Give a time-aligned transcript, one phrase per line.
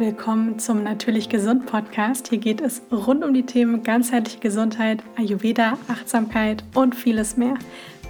[0.00, 2.28] willkommen zum Natürlich Gesund Podcast.
[2.28, 7.54] Hier geht es rund um die Themen ganzheitliche Gesundheit, Ayurveda, Achtsamkeit und vieles mehr.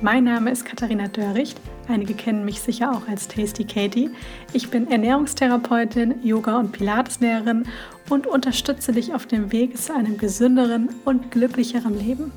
[0.03, 1.59] Mein Name ist Katharina Dörricht.
[1.89, 4.11] Einige kennen mich sicher auch als Tasty Katie.
[4.53, 7.65] Ich bin Ernährungstherapeutin, Yoga- und Pilateslehrerin
[8.11, 12.33] und unterstütze dich auf dem Weg zu einem gesünderen und glücklicheren Leben.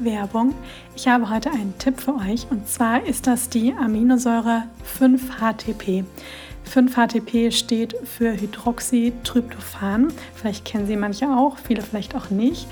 [0.00, 0.54] Werbung.
[0.96, 4.64] Ich habe heute einen Tipp für euch und zwar ist das die Aminosäure
[4.98, 6.04] 5-HTP.
[6.70, 10.12] 5-HTP steht für Hydroxytryptophan.
[10.34, 12.66] Vielleicht kennen Sie manche auch, viele vielleicht auch nicht.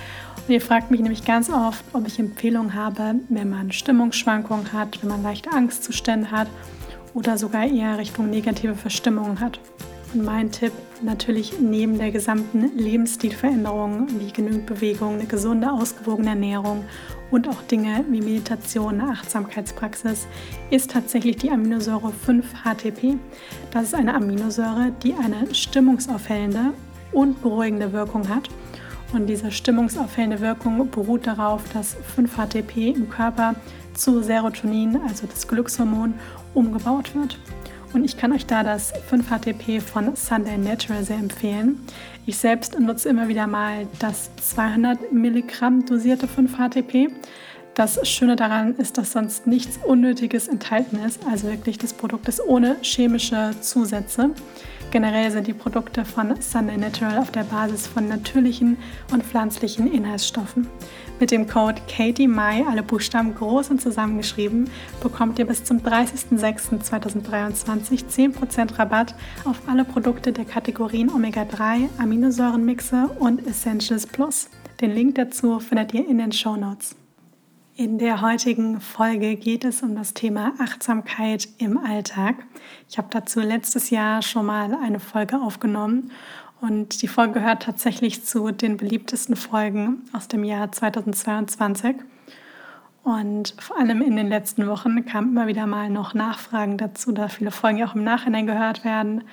[0.46, 5.02] Und ihr fragt mich nämlich ganz oft, ob ich Empfehlungen habe, wenn man Stimmungsschwankungen hat,
[5.02, 6.48] wenn man leichte Angstzustände hat
[7.12, 9.58] oder sogar eher Richtung negative Verstimmungen hat.
[10.14, 10.72] Und mein Tipp
[11.02, 16.84] natürlich neben der gesamten Lebensstilveränderung wie genügend Bewegung, eine gesunde, ausgewogene Ernährung
[17.30, 20.26] und auch Dinge wie Meditation, Achtsamkeitspraxis
[20.70, 23.18] ist tatsächlich die Aminosäure 5-HTP.
[23.70, 26.72] Das ist eine Aminosäure, die eine stimmungsaufhellende
[27.12, 28.48] und beruhigende Wirkung hat.
[29.12, 33.54] Und diese stimmungsaufhellende Wirkung beruht darauf, dass 5-HTP im Körper
[33.92, 36.14] zu Serotonin, also das Glückshormon,
[36.54, 37.38] umgebaut wird.
[37.92, 41.80] Und ich kann euch da das 5-HTP von Sunday Natural sehr empfehlen.
[42.26, 47.10] Ich selbst nutze immer wieder mal das 200 Milligramm dosierte 5-HTP.
[47.74, 51.20] Das Schöne daran ist, dass sonst nichts Unnötiges enthalten ist.
[51.30, 54.30] Also wirklich das Produkt ist ohne chemische Zusätze.
[54.90, 58.78] Generell sind die Produkte von Sunday Natural auf der Basis von natürlichen
[59.12, 60.66] und pflanzlichen Inhaltsstoffen.
[61.20, 64.70] Mit dem Code KatieMai, alle Buchstaben groß und zusammengeschrieben,
[65.02, 73.44] bekommt ihr bis zum 30.06.2023 10% Rabatt auf alle Produkte der Kategorien Omega-3, Aminosäurenmixe und
[73.48, 74.48] Essentials Plus.
[74.80, 76.94] Den Link dazu findet ihr in den Show Notes.
[77.74, 82.36] In der heutigen Folge geht es um das Thema Achtsamkeit im Alltag.
[82.88, 86.12] Ich habe dazu letztes Jahr schon mal eine Folge aufgenommen
[86.60, 91.96] und die Folge gehört tatsächlich zu den beliebtesten Folgen aus dem Jahr 2022.
[93.04, 97.28] Und vor allem in den letzten Wochen kamen immer wieder mal noch Nachfragen dazu, da
[97.28, 99.24] viele Folgen auch im Nachhinein gehört werden.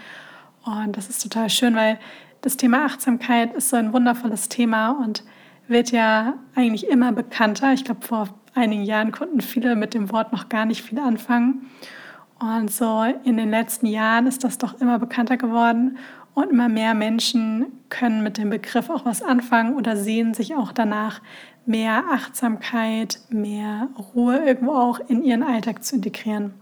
[0.64, 2.00] Und das ist total schön, weil
[2.42, 5.24] das Thema Achtsamkeit ist so ein wundervolles Thema und
[5.68, 7.74] wird ja eigentlich immer bekannter.
[7.74, 11.66] Ich glaube, vor einigen Jahren konnten viele mit dem Wort noch gar nicht viel anfangen.
[12.40, 15.98] Und so in den letzten Jahren ist das doch immer bekannter geworden
[16.36, 20.72] und immer mehr Menschen können mit dem Begriff auch was anfangen oder sehen sich auch
[20.72, 21.22] danach,
[21.66, 26.54] mehr Achtsamkeit, mehr Ruhe irgendwo auch in ihren Alltag zu integrieren.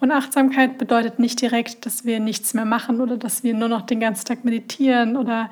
[0.00, 3.82] Und Achtsamkeit bedeutet nicht direkt, dass wir nichts mehr machen oder dass wir nur noch
[3.82, 5.50] den ganzen Tag meditieren oder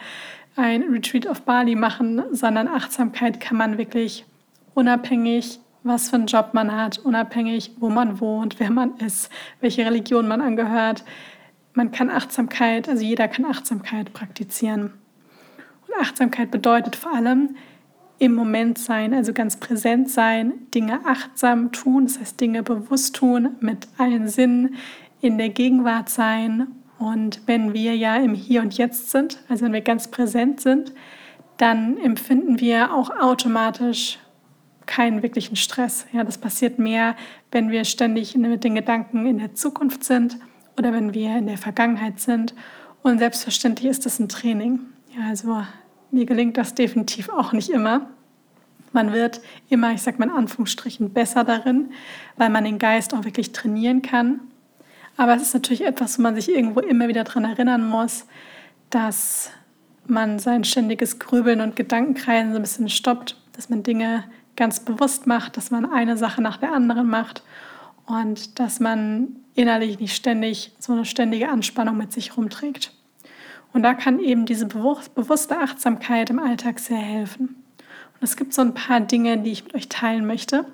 [0.56, 4.24] ein Retreat auf Bali machen, sondern Achtsamkeit kann man wirklich
[4.74, 9.30] unabhängig, was für einen Job man hat, unabhängig, wo man wohnt, wer man ist,
[9.60, 11.04] welche Religion man angehört.
[11.74, 14.92] Man kann Achtsamkeit, also jeder kann Achtsamkeit praktizieren.
[15.86, 17.56] Und Achtsamkeit bedeutet vor allem
[18.18, 23.56] im Moment sein, also ganz präsent sein, Dinge achtsam tun, das heißt Dinge bewusst tun,
[23.60, 24.76] mit allen Sinnen
[25.20, 26.68] in der Gegenwart sein
[26.98, 30.92] und wenn wir ja im Hier und Jetzt sind, also wenn wir ganz präsent sind,
[31.56, 34.18] dann empfinden wir auch automatisch
[34.86, 36.06] keinen wirklichen Stress.
[36.12, 37.16] Ja, das passiert mehr,
[37.50, 40.38] wenn wir ständig mit den Gedanken in der Zukunft sind
[40.78, 42.54] oder wenn wir in der Vergangenheit sind.
[43.02, 44.80] Und selbstverständlich ist das ein Training.
[45.16, 45.62] Ja, also
[46.10, 48.08] mir gelingt das definitiv auch nicht immer.
[48.92, 51.90] Man wird immer, ich sage mal in Anführungsstrichen, besser darin,
[52.36, 54.40] weil man den Geist auch wirklich trainieren kann
[55.16, 58.26] aber es ist natürlich etwas, wo man sich irgendwo immer wieder daran erinnern muss,
[58.90, 59.50] dass
[60.06, 64.24] man sein ständiges Grübeln und Gedankenkreisen so ein bisschen stoppt, dass man Dinge
[64.56, 67.42] ganz bewusst macht, dass man eine Sache nach der anderen macht
[68.06, 72.92] und dass man innerlich nicht ständig so eine ständige Anspannung mit sich rumträgt.
[73.72, 77.56] Und da kann eben diese bewusste Achtsamkeit im Alltag sehr helfen.
[77.78, 80.66] Und es gibt so ein paar Dinge, die ich mit euch teilen möchte,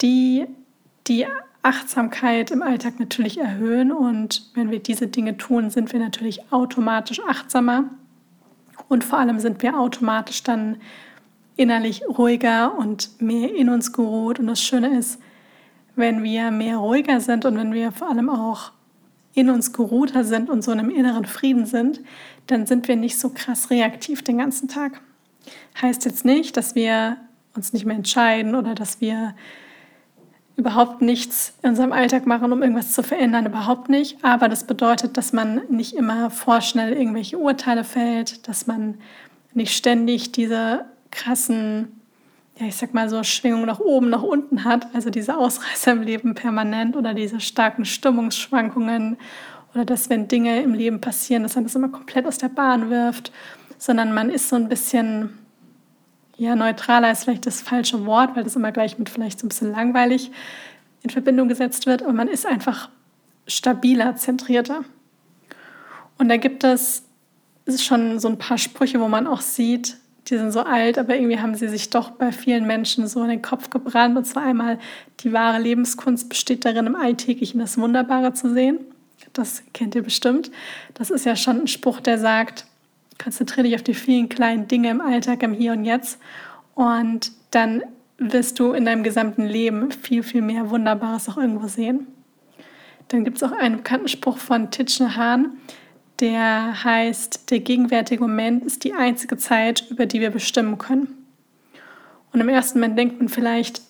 [0.00, 0.46] die
[1.06, 1.26] die
[1.62, 3.92] Achtsamkeit im Alltag natürlich erhöhen.
[3.92, 7.84] Und wenn wir diese Dinge tun, sind wir natürlich automatisch achtsamer.
[8.88, 10.76] Und vor allem sind wir automatisch dann
[11.56, 14.38] innerlich ruhiger und mehr in uns geruht.
[14.38, 15.18] Und das Schöne ist,
[15.96, 18.72] wenn wir mehr ruhiger sind und wenn wir vor allem auch
[19.34, 22.00] in uns geruhter sind und so in einem inneren Frieden sind,
[22.46, 25.00] dann sind wir nicht so krass reaktiv den ganzen Tag.
[25.80, 27.16] Heißt jetzt nicht, dass wir
[27.54, 29.34] uns nicht mehr entscheiden oder dass wir
[30.56, 34.22] überhaupt nichts in unserem Alltag machen, um irgendwas zu verändern, überhaupt nicht.
[34.22, 38.98] Aber das bedeutet, dass man nicht immer vorschnell irgendwelche Urteile fällt, dass man
[39.54, 42.01] nicht ständig diese krassen,
[42.62, 46.02] ja, ich sag mal so Schwingungen nach oben, nach unten hat, also diese Ausreißer im
[46.02, 49.16] Leben permanent oder diese starken Stimmungsschwankungen
[49.74, 52.88] oder dass wenn Dinge im Leben passieren, dass man das immer komplett aus der Bahn
[52.88, 53.32] wirft,
[53.78, 55.38] sondern man ist so ein bisschen,
[56.36, 59.48] ja, neutraler ist vielleicht das falsche Wort, weil das immer gleich mit vielleicht so ein
[59.48, 60.30] bisschen langweilig
[61.02, 62.90] in Verbindung gesetzt wird, aber man ist einfach
[63.48, 64.84] stabiler, zentrierter.
[66.16, 67.08] Und da gibt es
[67.76, 69.96] schon so ein paar Sprüche, wo man auch sieht,
[70.28, 73.28] die sind so alt, aber irgendwie haben sie sich doch bei vielen Menschen so in
[73.28, 74.16] den Kopf gebrannt.
[74.16, 74.78] Und zwar einmal,
[75.20, 78.78] die wahre Lebenskunst besteht darin, im Alltäglichen das Wunderbare zu sehen.
[79.32, 80.50] Das kennt ihr bestimmt.
[80.94, 82.66] Das ist ja schon ein Spruch, der sagt,
[83.22, 86.18] konzentriere dich auf die vielen kleinen Dinge im Alltag, im Hier und Jetzt.
[86.74, 87.82] Und dann
[88.18, 92.06] wirst du in deinem gesamten Leben viel, viel mehr Wunderbares auch irgendwo sehen.
[93.08, 95.56] Dann gibt es auch einen bekannten Spruch von Titchen Hahn,
[96.22, 101.08] der heißt, der gegenwärtige Moment ist die einzige Zeit, über die wir bestimmen können.
[102.32, 103.82] Und im ersten Moment denkt man vielleicht,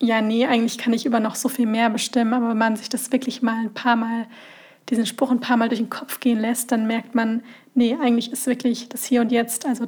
[0.00, 2.88] ja, nee, eigentlich kann ich über noch so viel mehr bestimmen, aber wenn man sich
[2.88, 4.26] das wirklich mal ein paar Mal,
[4.88, 7.42] diesen Spruch ein paar Mal durch den Kopf gehen lässt, dann merkt man,
[7.74, 9.86] nee, eigentlich ist wirklich das Hier und Jetzt, also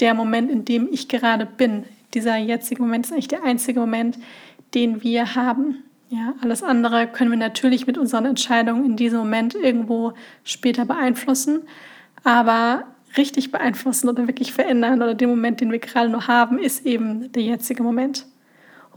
[0.00, 1.84] der Moment, in dem ich gerade bin.
[2.14, 4.18] Dieser jetzige Moment ist eigentlich der einzige Moment,
[4.74, 5.84] den wir haben.
[6.12, 10.12] Ja, alles andere können wir natürlich mit unseren Entscheidungen in diesem Moment irgendwo
[10.42, 11.62] später beeinflussen,
[12.24, 12.82] aber
[13.16, 17.30] richtig beeinflussen oder wirklich verändern oder den Moment, den wir gerade nur haben, ist eben
[17.30, 18.26] der jetzige Moment.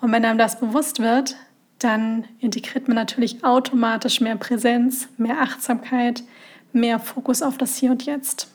[0.01, 1.35] Und wenn einem das bewusst wird,
[1.77, 6.23] dann integriert man natürlich automatisch mehr Präsenz, mehr Achtsamkeit,
[6.71, 8.49] mehr Fokus auf das Hier und Jetzt.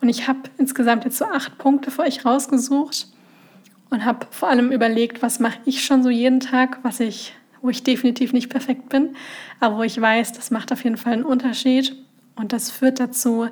[0.00, 3.08] Und ich habe insgesamt jetzt so acht Punkte für euch rausgesucht,
[3.92, 7.68] und habe vor allem überlegt, was mache ich schon so jeden Tag, was ich, wo
[7.68, 9.14] ich definitiv nicht perfekt bin,
[9.60, 11.94] aber wo ich weiß, das macht auf jeden Fall einen Unterschied
[12.34, 13.48] und das führt dazu,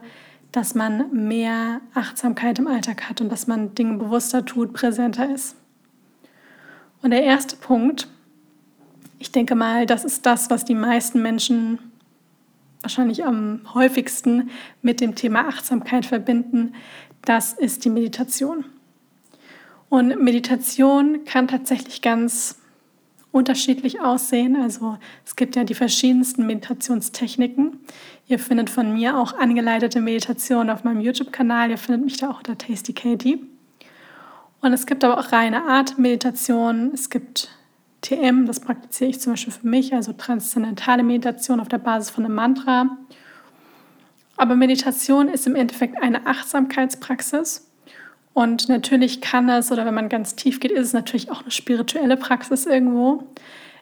[0.50, 5.56] dass man mehr Achtsamkeit im Alltag hat und dass man Dinge bewusster tut, präsenter ist.
[7.02, 8.08] Und der erste Punkt,
[9.18, 11.78] ich denke mal, das ist das, was die meisten Menschen
[12.80, 14.48] wahrscheinlich am häufigsten
[14.80, 16.72] mit dem Thema Achtsamkeit verbinden,
[17.22, 18.64] das ist die Meditation.
[19.90, 22.56] Und Meditation kann tatsächlich ganz
[23.32, 24.56] unterschiedlich aussehen.
[24.56, 27.80] Also es gibt ja die verschiedensten Meditationstechniken.
[28.26, 31.70] Ihr findet von mir auch angeleitete Meditationen auf meinem YouTube-Kanal.
[31.70, 33.44] Ihr findet mich da auch unter Tasty Katie.
[34.60, 36.92] Und es gibt aber auch reine Atemmeditation.
[36.94, 37.48] Es gibt
[38.02, 42.24] TM, das praktiziere ich zum Beispiel für mich, also transzendentale Meditation auf der Basis von
[42.24, 42.96] einem Mantra.
[44.36, 47.69] Aber Meditation ist im Endeffekt eine Achtsamkeitspraxis
[48.32, 51.50] und natürlich kann es, oder wenn man ganz tief geht, ist es natürlich auch eine
[51.50, 53.24] spirituelle Praxis irgendwo.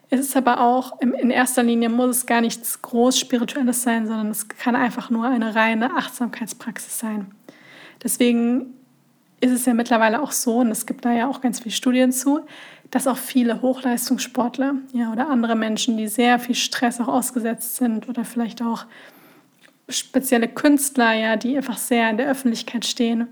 [0.09, 4.29] Es ist aber auch, in erster Linie muss es gar nichts groß Spirituelles sein, sondern
[4.29, 7.27] es kann einfach nur eine reine Achtsamkeitspraxis sein.
[8.03, 8.73] Deswegen
[9.39, 12.11] ist es ja mittlerweile auch so, und es gibt da ja auch ganz viele Studien
[12.11, 12.41] zu,
[12.89, 18.09] dass auch viele Hochleistungssportler ja, oder andere Menschen, die sehr viel Stress auch ausgesetzt sind
[18.09, 18.85] oder vielleicht auch
[19.87, 23.27] spezielle Künstler, ja, die einfach sehr in der Öffentlichkeit stehen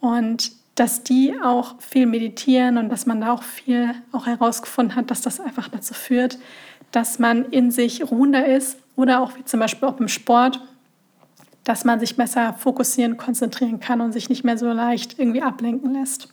[0.00, 5.10] und dass die auch viel meditieren und dass man da auch viel auch herausgefunden hat,
[5.10, 6.38] dass das einfach dazu führt,
[6.92, 10.60] dass man in sich ruhender ist oder auch wie zum Beispiel auch im Sport,
[11.64, 15.94] dass man sich besser fokussieren, konzentrieren kann und sich nicht mehr so leicht irgendwie ablenken
[15.94, 16.28] lässt.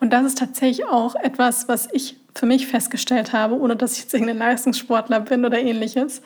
[0.00, 4.04] Und das ist tatsächlich auch etwas, was ich für mich festgestellt habe, ohne dass ich
[4.04, 6.20] jetzt irgendein Leistungssportler bin oder ähnliches.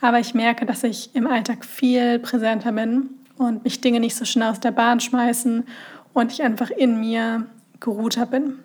[0.00, 3.10] Aber ich merke, dass ich im Alltag viel präsenter bin
[3.46, 5.64] und mich Dinge nicht so schnell aus der Bahn schmeißen
[6.12, 7.46] und ich einfach in mir
[7.80, 8.58] geruhter bin.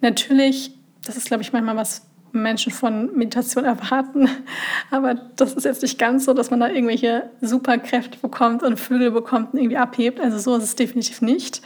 [0.00, 4.28] Natürlich, das ist, glaube ich, manchmal was Menschen von Meditation erwarten,
[4.90, 9.10] aber das ist jetzt nicht ganz so, dass man da irgendwelche Superkräfte bekommt und Flügel
[9.10, 10.18] bekommt und irgendwie abhebt.
[10.20, 11.62] Also so ist es definitiv nicht.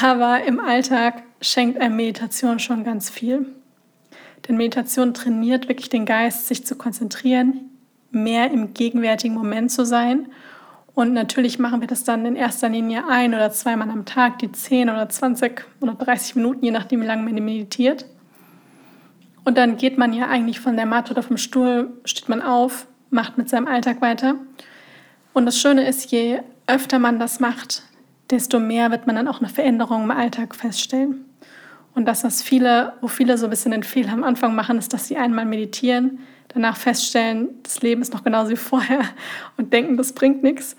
[0.00, 3.46] Aber im Alltag schenkt einem Meditation schon ganz viel.
[4.46, 7.70] Denn Meditation trainiert wirklich den Geist, sich zu konzentrieren,
[8.10, 10.28] mehr im gegenwärtigen Moment zu sein
[10.94, 14.52] und natürlich machen wir das dann in erster Linie ein oder zweimal am Tag, die
[14.52, 18.06] 10 oder 20 oder 30 Minuten, je nachdem, wie lange man meditiert.
[19.44, 22.86] Und dann geht man ja eigentlich von der Matte oder vom Stuhl, steht man auf,
[23.10, 24.36] macht mit seinem Alltag weiter.
[25.32, 27.82] Und das Schöne ist, je öfter man das macht,
[28.30, 31.24] desto mehr wird man dann auch eine Veränderung im Alltag feststellen.
[31.94, 34.92] Und das, was viele, wo viele so ein bisschen den Fehler am Anfang machen, ist,
[34.92, 36.20] dass sie einmal meditieren,
[36.54, 39.00] danach feststellen, das Leben ist noch genauso wie vorher
[39.56, 40.76] und denken, das bringt nichts.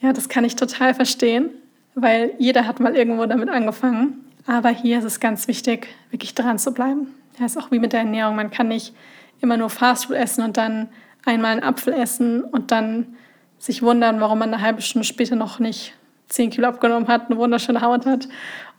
[0.00, 1.50] Ja, das kann ich total verstehen,
[1.94, 4.24] weil jeder hat mal irgendwo damit angefangen.
[4.46, 7.08] Aber hier ist es ganz wichtig, wirklich dran zu bleiben.
[7.38, 8.36] Ja, ist auch wie mit der Ernährung.
[8.36, 8.94] Man kann nicht
[9.40, 10.88] immer nur Fastfood essen und dann
[11.24, 13.16] einmal einen Apfel essen und dann
[13.58, 15.94] sich wundern, warum man eine halbe Stunde später noch nicht
[16.28, 18.28] 10 Kilo abgenommen hat, eine wunderschöne Haut hat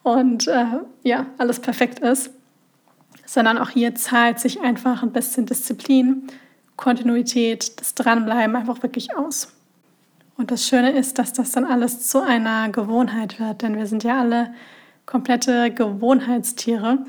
[0.03, 0.65] und äh,
[1.03, 2.31] ja, alles perfekt ist
[3.29, 6.23] sondern auch hier zahlt sich einfach ein bisschen Disziplin,
[6.77, 9.53] Kontinuität, das Dranbleiben einfach wirklich aus.
[10.35, 14.03] Und das Schöne ist, dass das dann alles zu einer Gewohnheit wird, denn wir sind
[14.03, 14.51] ja alle
[15.05, 17.05] komplette Gewohnheitstiere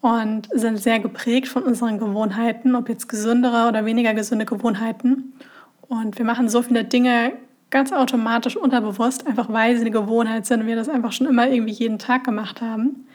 [0.00, 5.34] und sind sehr geprägt von unseren Gewohnheiten, ob jetzt gesündere oder weniger gesunde Gewohnheiten.
[5.82, 7.32] Und wir machen so viele Dinge
[7.70, 11.46] ganz automatisch unterbewusst, einfach weil sie eine Gewohnheit sind und wir das einfach schon immer
[11.48, 13.06] irgendwie jeden Tag gemacht haben.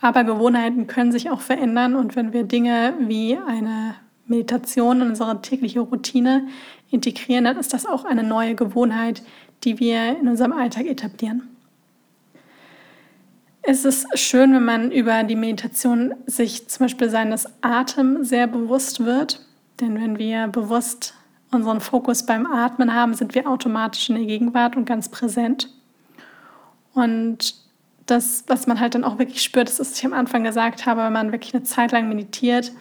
[0.00, 3.94] Aber Gewohnheiten können sich auch verändern und wenn wir Dinge wie eine
[4.26, 6.48] Meditation in unsere tägliche Routine
[6.90, 9.22] integrieren, dann ist das auch eine neue Gewohnheit,
[9.64, 11.48] die wir in unserem Alltag etablieren.
[13.66, 19.04] Es ist schön, wenn man über die Meditation sich zum Beispiel seines Atems sehr bewusst
[19.04, 19.40] wird.
[19.80, 21.14] Denn wenn wir bewusst
[21.50, 25.70] unseren Fokus beim Atmen haben, sind wir automatisch in der Gegenwart und ganz präsent.
[26.92, 27.54] Und
[28.06, 30.86] das, was man halt dann auch wirklich spürt, das ist, was ich am Anfang gesagt
[30.86, 32.72] habe, wenn man wirklich eine Zeit lang meditiert,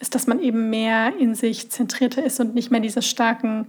[0.00, 3.66] ist, dass man eben mehr in sich zentrierter ist und nicht mehr diese starken,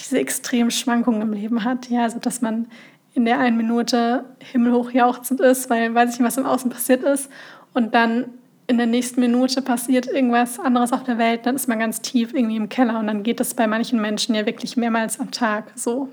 [0.00, 1.88] diese extremen Schwankungen im Leben hat.
[1.88, 2.66] Ja, also dass man
[3.14, 7.02] in der einen Minute himmelhoch jauchzend ist, weil weiß ich nicht, was im Außen passiert
[7.02, 7.30] ist.
[7.74, 8.26] Und dann
[8.66, 12.32] in der nächsten Minute passiert irgendwas anderes auf der Welt, dann ist man ganz tief
[12.32, 12.98] irgendwie im Keller.
[12.98, 16.08] Und dann geht das bei manchen Menschen ja wirklich mehrmals am Tag so.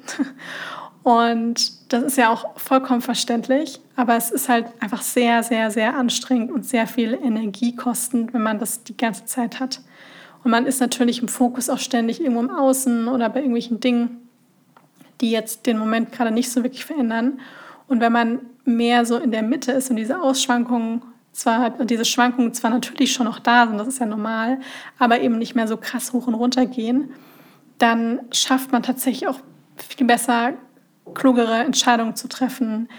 [1.03, 5.95] Und das ist ja auch vollkommen verständlich, aber es ist halt einfach sehr, sehr, sehr
[5.95, 9.81] anstrengend und sehr viel Energie kostend, wenn man das die ganze Zeit hat.
[10.43, 14.29] Und man ist natürlich im Fokus auch ständig irgendwo im Außen oder bei irgendwelchen Dingen,
[15.21, 17.39] die jetzt den Moment gerade nicht so wirklich verändern.
[17.87, 21.01] Und wenn man mehr so in der Mitte ist und diese Ausschwankungen
[21.31, 24.59] zwar, diese Schwankungen zwar natürlich schon noch da sind, das ist ja normal,
[24.97, 27.11] aber eben nicht mehr so krass hoch und runter gehen,
[27.77, 29.39] dann schafft man tatsächlich auch
[29.77, 30.53] viel besser
[31.13, 32.89] klugere Entscheidungen zu treffen,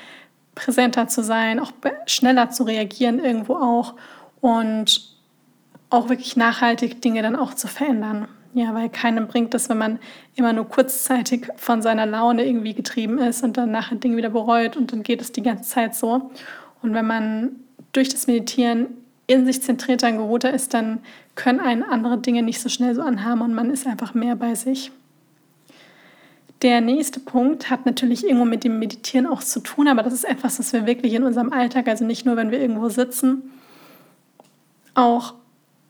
[0.54, 1.72] präsenter zu sein, auch
[2.06, 3.94] schneller zu reagieren irgendwo auch
[4.40, 5.10] und
[5.90, 8.28] auch wirklich nachhaltig Dinge dann auch zu verändern.
[8.52, 9.98] Ja, weil keinem bringt es, wenn man
[10.34, 14.76] immer nur kurzzeitig von seiner Laune irgendwie getrieben ist und dann nachher Dinge wieder bereut
[14.76, 16.32] und dann geht es die ganze Zeit so.
[16.82, 17.50] Und wenn man
[17.92, 18.88] durch das Meditieren
[19.28, 20.98] in sich zentrierter und geruhter ist, dann
[21.36, 24.56] können einen andere Dinge nicht so schnell so anhaben und man ist einfach mehr bei
[24.56, 24.90] sich.
[26.62, 30.24] Der nächste Punkt hat natürlich irgendwo mit dem Meditieren auch zu tun, aber das ist
[30.24, 33.50] etwas, was wir wirklich in unserem Alltag, also nicht nur, wenn wir irgendwo sitzen,
[34.94, 35.34] auch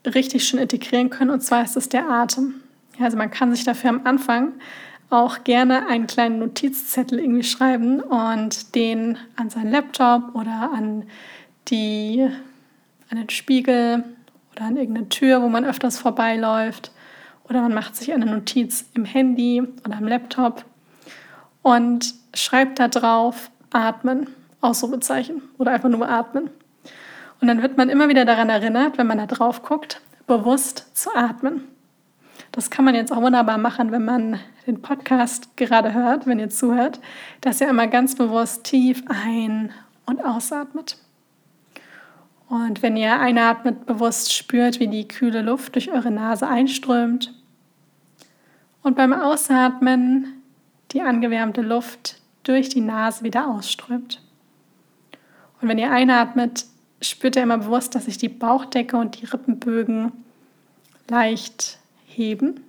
[0.06, 1.30] richtig schön integrieren können.
[1.30, 2.54] Und zwar ist es der Atem.
[3.00, 4.52] Also man kann sich dafür am Anfang
[5.08, 11.04] auch gerne einen kleinen Notizzettel irgendwie schreiben und den an seinen Laptop oder an,
[11.66, 12.28] die,
[13.10, 14.04] an den Spiegel
[14.52, 16.92] oder an irgendeine Tür, wo man öfters vorbeiläuft
[17.50, 20.64] oder man macht sich eine Notiz im Handy oder am Laptop
[21.62, 24.28] und schreibt da drauf atmen,
[24.60, 26.50] Ausrufezeichen oder einfach nur atmen.
[27.40, 31.14] Und dann wird man immer wieder daran erinnert, wenn man da drauf guckt, bewusst zu
[31.14, 31.64] atmen.
[32.52, 36.50] Das kann man jetzt auch wunderbar machen, wenn man den Podcast gerade hört, wenn ihr
[36.50, 37.00] zuhört,
[37.40, 39.72] dass ihr immer ganz bewusst tief ein-
[40.06, 40.98] und ausatmet.
[42.48, 47.32] Und wenn ihr einatmet, bewusst spürt, wie die kühle Luft durch eure Nase einströmt
[48.82, 50.42] und beim Ausatmen
[50.92, 54.22] die angewärmte Luft durch die Nase wieder ausströmt.
[55.60, 56.66] Und wenn ihr einatmet,
[57.00, 60.12] spürt ihr immer bewusst, dass sich die Bauchdecke und die Rippenbögen
[61.08, 62.60] leicht heben.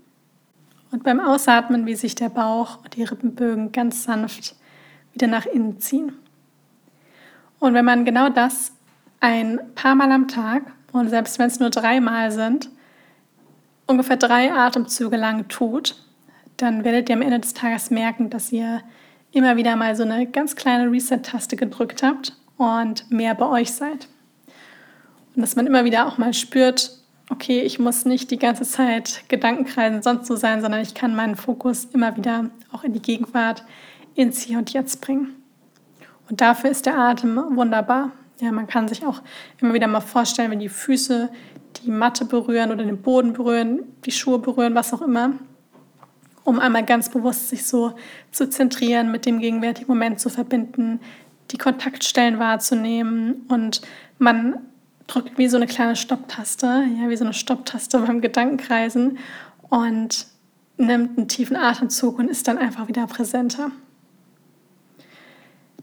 [0.91, 4.55] Und beim Ausatmen, wie sich der Bauch und die Rippenbögen ganz sanft
[5.13, 6.13] wieder nach innen ziehen.
[7.59, 8.73] Und wenn man genau das
[9.19, 12.69] ein paar Mal am Tag und selbst wenn es nur dreimal sind,
[13.91, 15.95] ungefähr drei Atemzüge lang tut,
[16.57, 18.81] dann werdet ihr am Ende des Tages merken, dass ihr
[19.31, 24.07] immer wieder mal so eine ganz kleine Reset-Taste gedrückt habt und mehr bei euch seid.
[25.35, 26.97] Und dass man immer wieder auch mal spürt,
[27.29, 31.35] okay, ich muss nicht die ganze Zeit Gedankenkreisen sonst so sein, sondern ich kann meinen
[31.35, 33.63] Fokus immer wieder auch in die Gegenwart,
[34.15, 35.35] ins Hier und Jetzt bringen.
[36.29, 38.11] Und dafür ist der Atem wunderbar.
[38.41, 39.21] Ja, man kann sich auch
[39.59, 41.29] immer wieder mal vorstellen, wenn die Füße
[41.83, 45.33] die Matte berühren oder den Boden berühren, die Schuhe berühren, was auch immer,
[46.43, 47.93] um einmal ganz bewusst sich so
[48.31, 50.99] zu zentrieren, mit dem gegenwärtigen Moment zu verbinden,
[51.51, 53.81] die Kontaktstellen wahrzunehmen und
[54.17, 54.57] man
[55.05, 59.19] drückt wie so eine kleine Stopptaste, ja, wie so eine Stopptaste beim Gedankenkreisen
[59.69, 60.25] und
[60.77, 63.69] nimmt einen tiefen Atemzug und ist dann einfach wieder präsenter.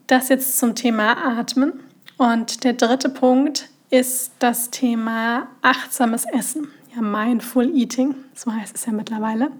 [0.08, 1.84] Das jetzt zum Thema Atmen.
[2.18, 8.86] Und der dritte Punkt ist das Thema achtsames Essen, ja, Mindful Eating, so heißt es
[8.86, 9.50] ja mittlerweile.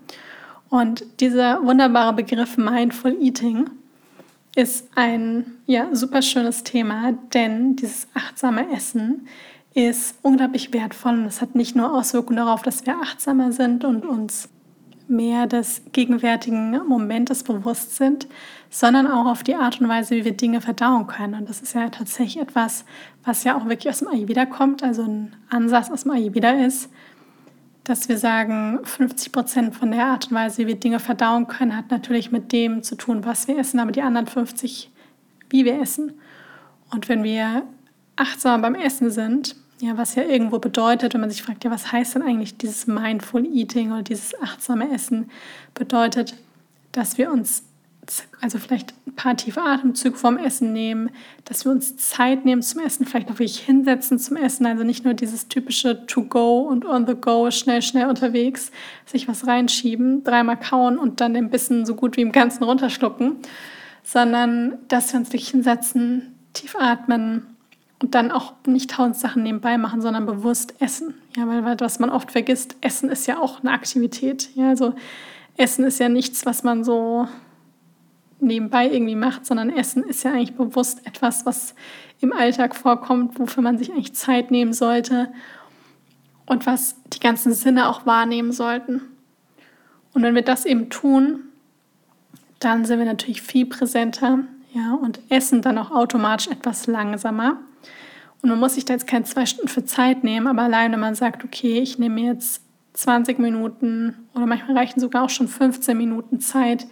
[0.69, 3.71] Und dieser wunderbare Begriff Mindful Eating
[4.57, 9.29] ist ein ja, super schönes Thema, denn dieses achtsame Essen
[9.73, 14.05] ist unglaublich wertvoll und es hat nicht nur Auswirkungen darauf, dass wir achtsamer sind und
[14.05, 14.49] uns
[15.09, 18.29] mehr des gegenwärtigen Momentes bewusst sind,
[18.71, 21.35] sondern auch auf die Art und Weise, wie wir Dinge verdauen können.
[21.35, 22.85] Und das ist ja tatsächlich etwas,
[23.25, 26.91] was ja auch wirklich aus dem Ayurveda kommt, also ein Ansatz aus dem Ayurveda ist,
[27.85, 31.75] dass wir sagen, 50 Prozent von der Art und Weise, wie wir Dinge verdauen können,
[31.75, 34.91] hat natürlich mit dem zu tun, was wir essen, aber die anderen 50,
[35.49, 36.13] wie wir essen.
[36.91, 37.63] Und wenn wir
[38.17, 41.93] achtsam beim Essen sind, ja, was ja irgendwo bedeutet, wenn man sich fragt, ja, was
[41.93, 45.31] heißt denn eigentlich dieses Mindful Eating oder dieses achtsame Essen,
[45.75, 46.35] bedeutet,
[46.93, 47.63] dass wir uns
[48.41, 51.11] also vielleicht ein paar tiefe Atemzüge vorm Essen nehmen,
[51.45, 55.05] dass wir uns Zeit nehmen zum Essen, vielleicht auch wirklich hinsetzen zum Essen, also nicht
[55.05, 58.71] nur dieses typische To-Go und On-the-Go, schnell, schnell unterwegs,
[59.05, 63.37] sich was reinschieben, dreimal kauen und dann den Bissen so gut wie im Ganzen runterschlucken,
[64.03, 67.58] sondern dass wir uns wirklich hinsetzen, tief atmen
[68.01, 71.15] und dann auch nicht tausend Sachen nebenbei machen, sondern bewusst essen.
[71.37, 74.51] Ja, weil, was man oft vergisst, Essen ist ja auch eine Aktivität.
[74.55, 74.95] Ja, also
[75.57, 77.27] Essen ist ja nichts, was man so
[78.41, 81.75] nebenbei irgendwie macht, sondern Essen ist ja eigentlich bewusst etwas, was
[82.21, 85.33] im Alltag vorkommt, wofür man sich eigentlich Zeit nehmen sollte
[86.47, 89.03] und was die ganzen Sinne auch wahrnehmen sollten.
[90.15, 91.41] Und wenn wir das eben tun,
[92.61, 94.41] dann sind wir natürlich viel präsenter
[94.73, 97.59] ja, und essen dann auch automatisch etwas langsamer.
[98.43, 101.01] Und man muss sich da jetzt keine zwei Stunden für Zeit nehmen, aber allein wenn
[101.01, 102.63] man sagt, okay, ich nehme jetzt
[102.95, 106.87] 20 Minuten oder manchmal reichen sogar auch schon 15 Minuten Zeit,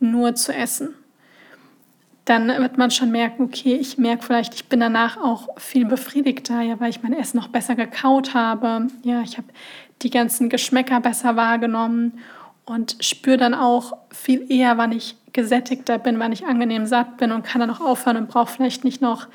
[0.00, 0.94] nur zu essen.
[2.24, 6.60] Dann wird man schon merken, okay, ich merke vielleicht, ich bin danach auch viel befriedigter,
[6.60, 8.88] ja, weil ich mein Essen noch besser gekaut habe.
[9.02, 9.48] Ja, ich habe
[10.02, 12.18] die ganzen Geschmäcker besser wahrgenommen
[12.66, 17.32] und spüre dann auch viel eher, wann ich gesättigter bin, wann ich angenehm satt bin
[17.32, 19.26] und kann dann auch aufhören und brauche vielleicht nicht noch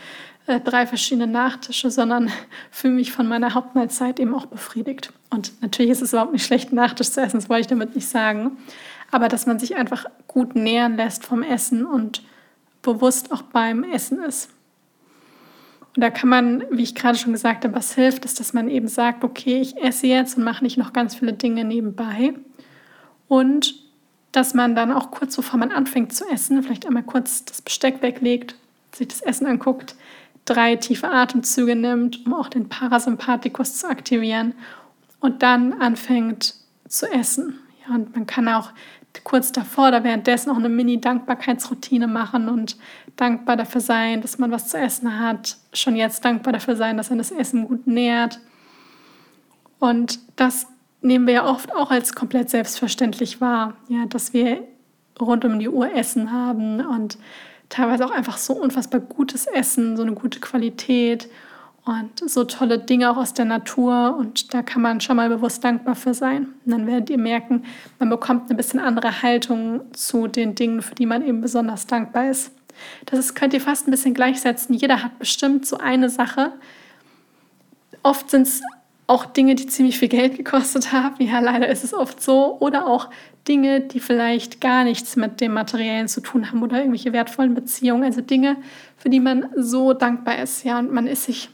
[0.48, 2.32] äh, drei verschiedene Nachtische, sondern
[2.72, 5.14] fühle mich von meiner Hauptmahlzeit eben auch befriedigt.
[5.30, 7.96] Und natürlich ist es überhaupt nicht schlecht, einen Nachtisch zu essen, das wollte ich damit
[7.96, 8.58] nicht sagen
[9.14, 12.24] aber dass man sich einfach gut nähern lässt vom Essen und
[12.82, 14.50] bewusst auch beim Essen ist.
[15.96, 18.68] Und da kann man, wie ich gerade schon gesagt habe, was hilft, ist, dass man
[18.68, 22.34] eben sagt, okay, ich esse jetzt und mache nicht noch ganz viele Dinge nebenbei.
[23.28, 23.76] Und
[24.32, 28.02] dass man dann auch kurz bevor man anfängt zu essen, vielleicht einmal kurz das Besteck
[28.02, 28.56] weglegt,
[28.96, 29.96] sich das Essen anguckt,
[30.46, 34.54] drei tiefe Atemzüge nimmt, um auch den Parasympathikus zu aktivieren
[35.20, 36.56] und dann anfängt
[36.88, 37.60] zu essen.
[37.86, 38.72] Ja, und man kann auch
[39.24, 42.78] kurz davor oder währenddessen auch eine Mini-Dankbarkeitsroutine machen und
[43.16, 45.58] dankbar dafür sein, dass man was zu essen hat.
[45.72, 48.40] Schon jetzt dankbar dafür sein, dass man das Essen gut nährt.
[49.80, 50.68] Und das
[51.02, 54.64] nehmen wir ja oft auch als komplett selbstverständlich wahr, ja, dass wir
[55.20, 57.18] rund um die Uhr Essen haben und
[57.74, 61.28] teilweise auch einfach so unfassbar gutes Essen, so eine gute Qualität
[61.86, 65.64] und so tolle Dinge auch aus der Natur und da kann man schon mal bewusst
[65.64, 66.48] dankbar für sein.
[66.66, 67.66] Und dann werdet ihr merken,
[68.00, 72.30] man bekommt eine bisschen andere Haltung zu den Dingen, für die man eben besonders dankbar
[72.30, 72.52] ist.
[73.06, 74.76] Das ist, könnt ihr fast ein bisschen gleichsetzen.
[74.76, 76.54] Jeder hat bestimmt so eine Sache.
[78.02, 78.62] Oft sind es
[79.08, 81.16] auch Dinge, die ziemlich viel Geld gekostet haben.
[81.24, 82.58] Ja, leider ist es oft so.
[82.60, 83.10] Oder auch
[83.48, 88.04] Dinge, die vielleicht gar nichts mit dem Materiellen zu tun haben oder irgendwelche wertvollen Beziehungen.
[88.04, 88.58] Also Dinge,
[88.98, 90.64] für die man so dankbar ist.
[90.64, 91.50] Ja, und man ist sich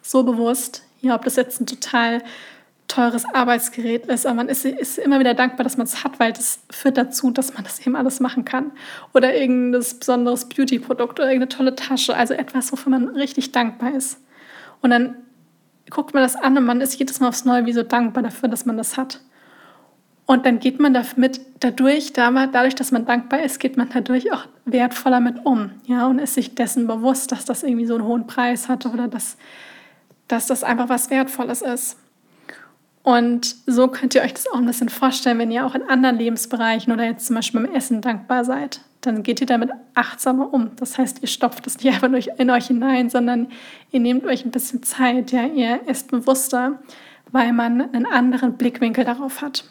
[0.00, 2.22] so bewusst, ja, ob das jetzt ein total
[2.88, 6.32] teures Arbeitsgerät ist, aber man ist, ist immer wieder dankbar, dass man es hat, weil
[6.32, 8.72] das führt dazu, dass man das eben alles machen kann.
[9.12, 14.20] Oder irgendein besonderes Beauty-Produkt oder irgendeine tolle Tasche, also etwas, wofür man richtig dankbar ist.
[14.80, 15.16] Und dann
[15.90, 18.48] guckt man das an und man ist jedes Mal aufs Neue wie so dankbar dafür,
[18.48, 19.20] dass man das hat.
[20.26, 24.46] Und dann geht man damit dadurch, dadurch, dass man dankbar ist, geht man dadurch auch
[24.64, 25.72] wertvoller mit um.
[25.84, 29.06] Ja, und ist sich dessen bewusst, dass das irgendwie so einen hohen Preis hatte oder
[29.06, 29.36] dass
[30.28, 31.98] dass das einfach was Wertvolles ist.
[33.02, 36.16] Und so könnt ihr euch das auch ein bisschen vorstellen, wenn ihr auch in anderen
[36.16, 38.80] Lebensbereichen oder jetzt zum Beispiel beim Essen dankbar seid.
[39.04, 40.70] Dann geht ihr damit achtsamer um.
[40.76, 43.48] Das heißt, ihr stopft es nicht einfach in euch hinein, sondern
[43.90, 45.30] ihr nehmt euch ein bisschen Zeit.
[45.30, 46.78] Ja, ihr esst bewusster,
[47.30, 49.64] weil man einen anderen Blickwinkel darauf hat.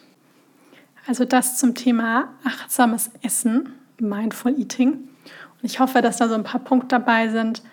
[1.08, 4.92] Also das zum Thema achtsames Essen, Mindful Eating.
[4.92, 7.64] Und ich hoffe, dass da so ein paar Punkte dabei sind,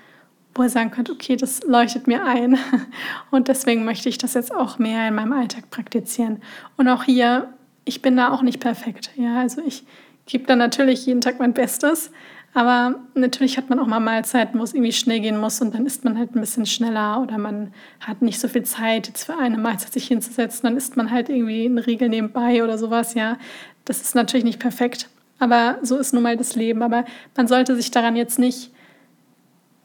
[0.54, 2.58] wo ihr sagen könnt, okay, das leuchtet mir ein
[3.30, 6.40] und deswegen möchte ich das jetzt auch mehr in meinem Alltag praktizieren.
[6.76, 7.52] Und auch hier,
[7.84, 9.10] ich bin da auch nicht perfekt.
[9.16, 9.84] Ja, also ich
[10.30, 12.10] gebe da natürlich jeden Tag mein Bestes,
[12.52, 15.86] aber natürlich hat man auch mal Mahlzeiten, wo es irgendwie schnell gehen muss und dann
[15.86, 19.38] isst man halt ein bisschen schneller oder man hat nicht so viel Zeit, jetzt für
[19.38, 23.14] eine Mahlzeit sich hinzusetzen, dann isst man halt irgendwie einen Riegel nebenbei oder sowas.
[23.14, 23.38] Ja,
[23.84, 26.82] das ist natürlich nicht perfekt, aber so ist nun mal das Leben.
[26.82, 27.04] Aber
[27.36, 28.72] man sollte sich daran jetzt nicht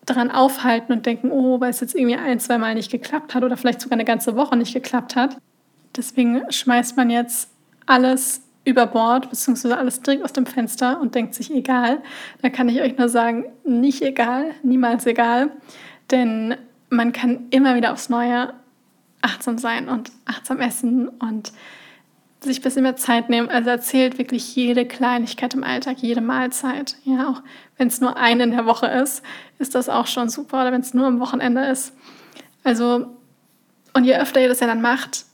[0.05, 3.43] daran aufhalten und denken, oh, weil es jetzt irgendwie ein, zwei Mal nicht geklappt hat
[3.43, 5.37] oder vielleicht sogar eine ganze Woche nicht geklappt hat.
[5.95, 7.49] Deswegen schmeißt man jetzt
[7.87, 12.01] alles über Bord, beziehungsweise alles direkt aus dem Fenster und denkt sich, egal.
[12.41, 15.51] Da kann ich euch nur sagen, nicht egal, niemals egal.
[16.11, 16.55] Denn
[16.89, 18.53] man kann immer wieder aufs Neue
[19.21, 21.51] achtsam sein und achtsam essen und
[22.41, 23.49] sich ein bisschen mehr Zeit nehmen.
[23.49, 26.97] Also erzählt wirklich jede Kleinigkeit im Alltag, jede Mahlzeit.
[27.03, 27.41] Ja, auch
[27.77, 29.23] wenn es nur eine in der Woche ist,
[29.59, 30.61] ist das auch schon super.
[30.61, 31.93] Oder wenn es nur am Wochenende ist.
[32.63, 33.07] Also,
[33.93, 35.25] und je öfter ihr das ja dann macht,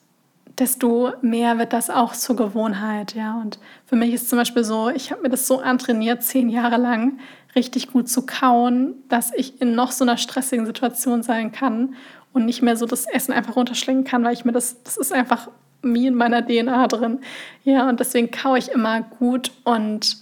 [0.60, 3.16] desto mehr wird das auch zur Gewohnheit.
[3.16, 6.50] Ja, und für mich ist zum Beispiel so, ich habe mir das so antrainiert, zehn
[6.50, 7.20] Jahre lang,
[7.56, 11.96] richtig gut zu kauen, dass ich in noch so einer stressigen Situation sein kann
[12.34, 15.12] und nicht mehr so das Essen einfach runterschlingen kann, weil ich mir das, das ist
[15.12, 15.50] einfach
[15.84, 17.20] wie in meiner DNA drin.
[17.64, 20.18] Ja, und deswegen kaue ich immer gut und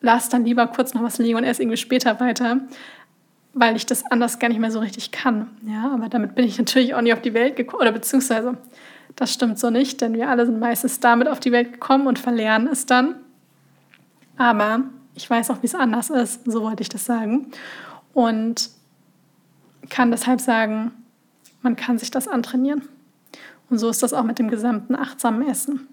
[0.00, 2.60] lasse dann lieber kurz noch was liegen und esse irgendwie später weiter,
[3.54, 5.48] weil ich das anders gar nicht mehr so richtig kann.
[5.66, 8.56] Ja, aber damit bin ich natürlich auch nicht auf die Welt gekommen, oder beziehungsweise
[9.18, 12.20] das stimmt so nicht, denn wir alle sind meistens damit auf die Welt gekommen und
[12.20, 13.16] verlernen es dann.
[14.36, 17.48] Aber ich weiß auch, wie es anders ist, so wollte ich das sagen.
[18.14, 18.70] Und
[19.90, 20.92] kann deshalb sagen,
[21.62, 22.82] man kann sich das antrainieren.
[23.68, 25.88] Und so ist das auch mit dem gesamten achtsamen Essen.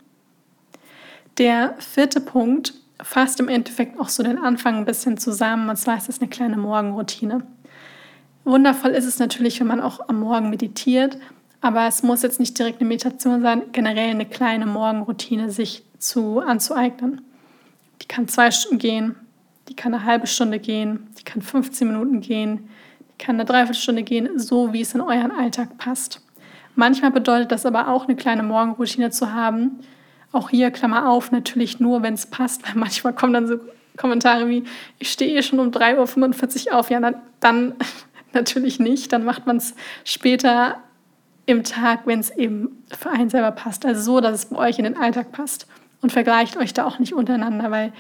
[1.39, 5.67] Der vierte Punkt fasst im Endeffekt auch so den Anfang ein bisschen zusammen.
[5.67, 7.41] Und zwar ist es eine kleine Morgenroutine.
[8.43, 11.17] Wundervoll ist es natürlich, wenn man auch am Morgen meditiert,
[11.65, 16.39] aber es muss jetzt nicht direkt eine Meditation sein, generell eine kleine Morgenroutine sich zu,
[16.39, 17.21] anzueignen.
[18.04, 19.15] Die kann zwei Stunden gehen,
[19.67, 24.04] die kann eine halbe Stunde gehen, die kann 15 Minuten gehen, die kann eine Dreiviertelstunde
[24.04, 26.21] gehen, so wie es in euren Alltag passt.
[26.75, 29.80] Manchmal bedeutet das aber auch, eine kleine Morgenroutine zu haben.
[30.32, 33.56] Auch hier, Klammer auf, natürlich nur, wenn es passt, weil manchmal kommen dann so
[33.97, 34.65] Kommentare wie,
[34.99, 36.91] ich stehe eh schon um 3.45 Uhr auf.
[36.91, 37.73] Ja, dann, dann
[38.34, 39.12] natürlich nicht.
[39.12, 39.73] Dann macht man es
[40.04, 40.78] später
[41.45, 43.86] im Tag, wenn es eben für einen selber passt.
[43.86, 45.67] Also so, dass es bei euch in den Alltag passt.
[46.01, 47.91] Und vergleicht euch da auch nicht untereinander, weil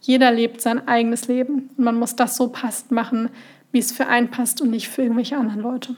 [0.00, 1.70] jeder lebt sein eigenes Leben.
[1.76, 3.28] Und man muss das so passend machen,
[3.72, 5.96] wie es für einen passt und nicht für irgendwelche anderen Leute.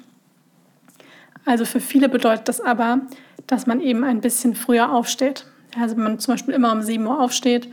[1.44, 3.00] Also für viele bedeutet das aber,
[3.46, 5.46] dass man eben ein bisschen früher aufsteht.
[5.78, 7.68] Also wenn man zum Beispiel immer um 7 Uhr aufsteht,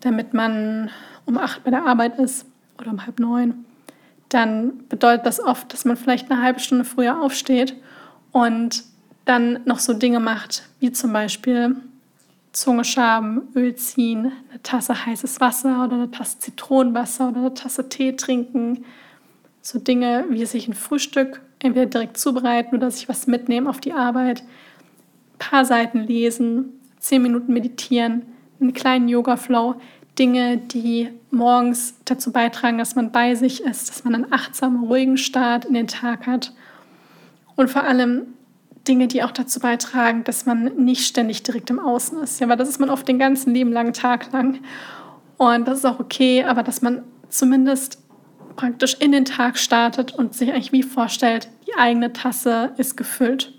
[0.00, 0.90] damit man
[1.24, 2.46] um 8 bei der Arbeit ist
[2.78, 3.64] oder um halb neun,
[4.28, 7.74] dann bedeutet das oft, dass man vielleicht eine halbe Stunde früher aufsteht
[8.32, 8.84] und
[9.24, 11.76] dann noch so Dinge macht, wie zum Beispiel
[12.52, 17.88] Zunge schaben, Öl ziehen, eine Tasse heißes Wasser oder eine Tasse Zitronenwasser oder eine Tasse
[17.88, 18.84] Tee trinken.
[19.62, 23.92] So Dinge wie sich ein Frühstück entweder direkt zubereiten oder sich was mitnehmen auf die
[23.92, 28.22] Arbeit, ein paar Seiten lesen, zehn Minuten meditieren,
[28.60, 29.76] einen kleinen Yoga-Flow,
[30.18, 35.16] Dinge, die morgens dazu beitragen, dass man bei sich ist, dass man einen achtsamen, ruhigen
[35.16, 36.52] Start in den Tag hat
[37.60, 38.34] und vor allem
[38.88, 42.40] Dinge, die auch dazu beitragen, dass man nicht ständig direkt im Außen ist.
[42.40, 44.60] Ja, weil das ist man oft den ganzen lieben langen Tag lang.
[45.36, 47.98] Und das ist auch okay, aber dass man zumindest
[48.56, 53.52] praktisch in den Tag startet und sich eigentlich wie vorstellt, die eigene Tasse ist gefüllt.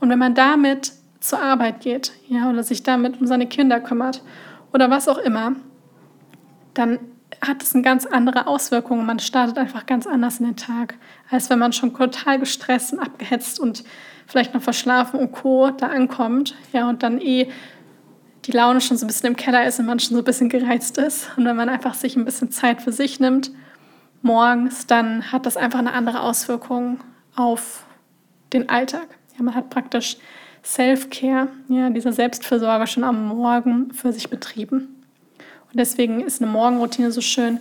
[0.00, 4.24] Und wenn man damit zur Arbeit geht, ja, oder sich damit um seine Kinder kümmert
[4.72, 5.54] oder was auch immer,
[6.74, 6.98] dann
[7.42, 9.04] hat es eine ganz andere Auswirkung.
[9.06, 10.94] Man startet einfach ganz anders in den Tag,
[11.30, 13.84] als wenn man schon total gestresst und abgehetzt und
[14.26, 15.70] vielleicht noch verschlafen und Co.
[15.70, 17.48] da ankommt, ja, und dann eh
[18.44, 20.48] die Laune schon so ein bisschen im Keller ist und man schon so ein bisschen
[20.48, 21.30] gereizt ist.
[21.36, 23.50] Und wenn man einfach sich ein bisschen Zeit für sich nimmt
[24.22, 27.00] morgens, dann hat das einfach eine andere Auswirkung
[27.36, 27.84] auf
[28.52, 29.08] den Alltag.
[29.36, 30.16] Ja, man hat praktisch
[30.62, 34.99] Self-Care, ja, diese Selbstfürsorge schon am Morgen für sich betrieben.
[35.70, 37.60] Und deswegen ist eine Morgenroutine so schön.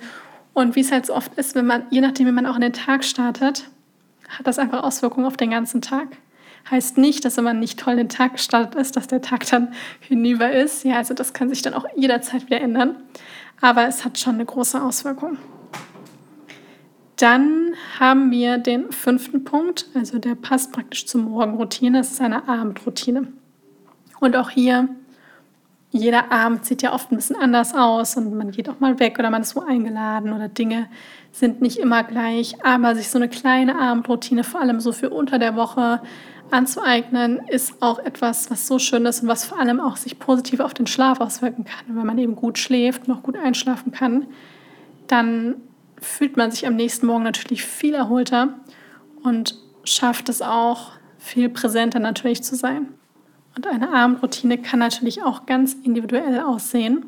[0.54, 2.62] Und wie es halt so oft ist, wenn man, je nachdem, wie man auch in
[2.62, 3.70] den Tag startet,
[4.28, 6.08] hat das einfach Auswirkungen auf den ganzen Tag.
[6.70, 9.74] Heißt nicht, dass wenn man nicht toll den Tag gestartet ist, dass der Tag dann
[10.00, 10.84] hinüber ist.
[10.84, 12.96] Ja, also das kann sich dann auch jederzeit wieder ändern.
[13.62, 15.38] Aber es hat schon eine große Auswirkung.
[17.18, 22.48] Dann haben wir den fünften Punkt, also der passt praktisch zur Morgenroutine, das ist eine
[22.48, 23.28] Abendroutine.
[24.22, 24.88] Und auch hier,
[25.92, 29.18] jeder Abend sieht ja oft ein bisschen anders aus und man geht auch mal weg
[29.18, 30.88] oder man ist wo eingeladen oder Dinge
[31.32, 32.64] sind nicht immer gleich.
[32.64, 36.02] Aber sich so eine kleine Abendroutine, vor allem so für unter der Woche
[36.52, 40.60] anzueignen, ist auch etwas, was so schön ist und was vor allem auch sich positiv
[40.60, 41.96] auf den Schlaf auswirken kann.
[41.96, 44.28] wenn man eben gut schläft, noch gut einschlafen kann,
[45.08, 45.56] dann
[46.00, 48.60] fühlt man sich am nächsten Morgen natürlich viel erholter
[49.24, 52.94] und schafft es auch, viel präsenter natürlich zu sein.
[53.60, 57.08] Und eine Abendroutine kann natürlich auch ganz individuell aussehen.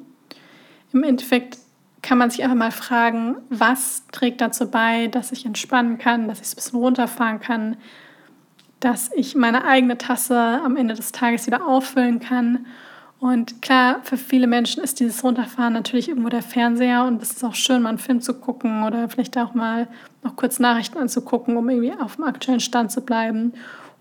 [0.91, 1.57] Im Endeffekt
[2.01, 6.39] kann man sich einfach mal fragen, was trägt dazu bei, dass ich entspannen kann, dass
[6.39, 7.77] ich es ein bisschen runterfahren kann,
[8.81, 12.65] dass ich meine eigene Tasse am Ende des Tages wieder auffüllen kann.
[13.21, 17.45] Und klar, für viele Menschen ist dieses Runterfahren natürlich irgendwo der Fernseher und es ist
[17.45, 19.87] auch schön, mal einen Film zu gucken oder vielleicht auch mal
[20.21, 23.53] noch kurz Nachrichten anzugucken, um irgendwie auf dem aktuellen Stand zu bleiben.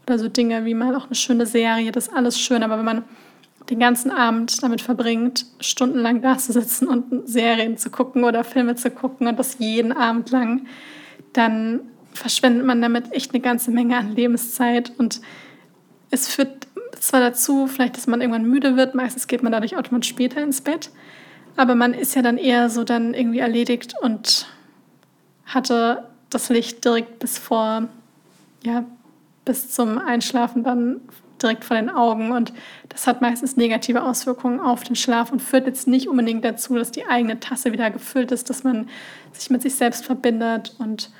[0.06, 2.62] Oder so Dinge wie mal auch eine schöne Serie, das ist alles schön.
[2.62, 3.04] Aber wenn man
[3.68, 8.74] den ganzen Abend damit verbringt, stundenlang da zu sitzen und Serien zu gucken oder Filme
[8.74, 10.66] zu gucken und das jeden Abend lang,
[11.32, 11.80] dann
[12.12, 15.20] verschwendet man damit echt eine ganze Menge an Lebenszeit und
[16.10, 16.66] es führt
[16.98, 20.60] zwar dazu, vielleicht, dass man irgendwann müde wird, meistens geht man dadurch automatisch später ins
[20.60, 20.90] Bett,
[21.56, 24.46] aber man ist ja dann eher so dann irgendwie erledigt und
[25.46, 27.88] hatte das Licht direkt bis vor,
[28.64, 28.84] ja,
[29.50, 31.00] bis zum Einschlafen dann
[31.42, 32.52] direkt vor den Augen und
[32.88, 36.92] das hat meistens negative Auswirkungen auf den Schlaf und führt jetzt nicht unbedingt dazu, dass
[36.92, 38.88] die eigene Tasse wieder gefüllt ist, dass man
[39.32, 41.10] sich mit sich selbst verbindet und,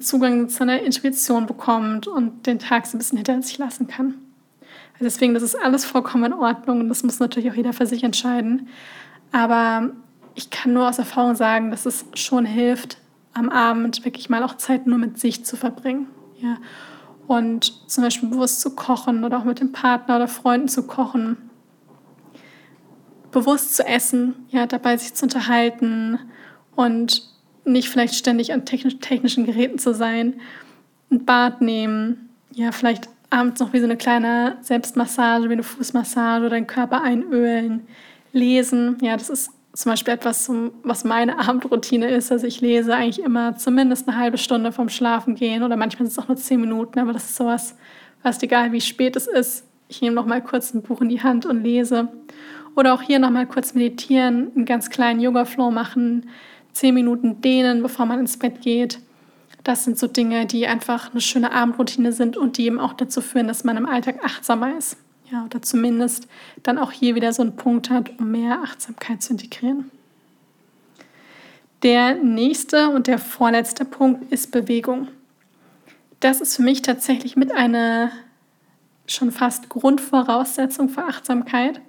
[0.00, 4.16] Zugang zu einer Intuition bekommt und den Tag so ein bisschen hinter sich lassen kann.
[4.92, 7.86] Also deswegen, das ist alles vollkommen in Ordnung und das muss natürlich auch jeder für
[7.86, 8.68] sich entscheiden.
[9.32, 9.88] Aber
[10.34, 12.98] ich kann nur aus Erfahrung sagen, dass es schon hilft,
[13.32, 16.06] am Abend wirklich mal auch Zeit nur mit sich zu verbringen.
[16.38, 16.58] Ja.
[17.28, 21.36] Und zum Beispiel bewusst zu kochen oder auch mit dem Partner oder Freunden zu kochen.
[23.30, 26.18] Bewusst zu essen, ja, dabei sich zu unterhalten
[26.74, 27.22] und
[27.66, 30.40] nicht vielleicht ständig an technischen Geräten zu sein.
[31.10, 36.46] Ein Bad nehmen, ja, vielleicht abends noch wie so eine kleine Selbstmassage, wie eine Fußmassage
[36.46, 37.86] oder den Körper einölen,
[38.32, 38.96] lesen.
[39.02, 40.50] Ja, das ist zum Beispiel etwas,
[40.82, 42.32] was meine Abendroutine ist.
[42.32, 46.18] Also ich lese eigentlich immer zumindest eine halbe Stunde vom Schlafen gehen oder manchmal sind
[46.18, 47.76] es auch nur zehn Minuten, aber das ist sowas,
[48.22, 49.64] fast egal wie spät es ist.
[49.88, 52.08] Ich nehme noch mal kurz ein Buch in die Hand und lese.
[52.76, 56.28] Oder auch hier noch mal kurz meditieren, einen ganz kleinen Yoga-Flow machen,
[56.72, 59.00] zehn Minuten dehnen, bevor man ins Bett geht.
[59.64, 63.20] Das sind so Dinge, die einfach eine schöne Abendroutine sind und die eben auch dazu
[63.20, 64.96] führen, dass man im Alltag achtsamer ist.
[65.30, 66.26] Ja, oder zumindest
[66.62, 69.90] dann auch hier wieder so einen Punkt hat, um mehr Achtsamkeit zu integrieren.
[71.82, 75.08] Der nächste und der vorletzte Punkt ist Bewegung.
[76.20, 78.10] Das ist für mich tatsächlich mit einer
[79.06, 81.80] schon fast Grundvoraussetzung für Achtsamkeit,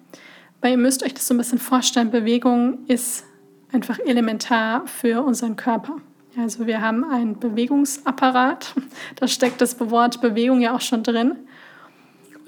[0.61, 3.23] weil ihr müsst euch das so ein bisschen vorstellen, Bewegung ist
[3.71, 5.97] einfach elementar für unseren Körper.
[6.37, 8.75] Also wir haben einen Bewegungsapparat,
[9.15, 11.35] da steckt das Wort Bewegung ja auch schon drin.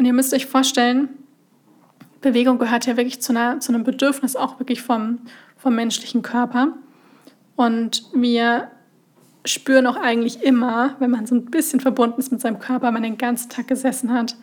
[0.01, 1.09] Und ihr müsst euch vorstellen,
[2.21, 5.19] Bewegung gehört ja wirklich zu, einer, zu einem Bedürfnis auch wirklich vom,
[5.57, 6.69] vom menschlichen Körper.
[7.55, 8.71] Und wir
[9.45, 12.95] spüren auch eigentlich immer, wenn man so ein bisschen verbunden ist mit seinem Körper, wenn
[12.95, 14.35] man den ganzen Tag gesessen hat,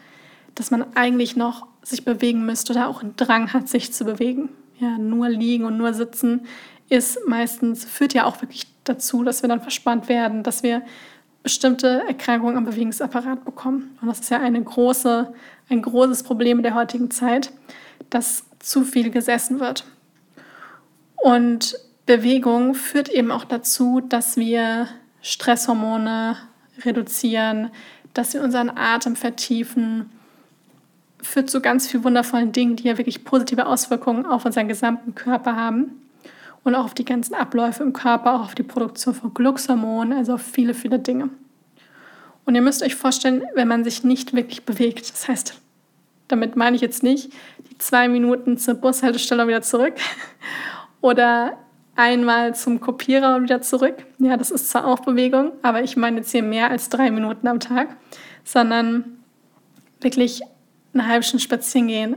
[0.55, 4.51] dass man eigentlich noch sich bewegen müsste oder auch einen Drang hat, sich zu bewegen.
[4.79, 6.42] Ja, nur liegen und nur sitzen
[6.88, 10.83] ist meistens, führt ja auch wirklich dazu, dass wir dann verspannt werden, dass wir
[11.48, 13.96] bestimmte Erkrankungen am Bewegungsapparat bekommen.
[14.02, 15.32] Und das ist ja eine große,
[15.70, 17.52] ein großes Problem der heutigen Zeit,
[18.11, 19.87] dass zu viel gesessen wird.
[21.16, 24.88] Und Bewegung führt eben auch dazu, dass wir
[25.22, 26.37] Stresshormone
[26.84, 27.70] reduzieren,
[28.12, 30.11] dass wir unseren Atem vertiefen,
[31.22, 35.56] führt zu ganz vielen wundervollen Dingen, die ja wirklich positive Auswirkungen auf unseren gesamten Körper
[35.56, 35.92] haben
[36.64, 40.35] und auch auf die ganzen Abläufe im Körper, auch auf die Produktion von Glückshormonen, also
[40.35, 41.31] auf viele, viele Dinge.
[42.44, 45.61] Und ihr müsst euch vorstellen, wenn man sich nicht wirklich bewegt, das heißt,
[46.29, 47.33] damit meine ich jetzt nicht
[47.71, 49.94] die zwei Minuten zur Bushaltestelle und wieder zurück
[51.01, 51.59] oder
[51.97, 53.97] einmal zum Kopierer und wieder zurück.
[54.18, 57.49] Ja, das ist zwar auch Bewegung, aber ich meine jetzt hier mehr als drei Minuten
[57.49, 57.97] am Tag,
[58.44, 59.18] sondern
[60.01, 60.40] wirklich
[60.94, 62.16] eine halbe Stunde spazieren gehen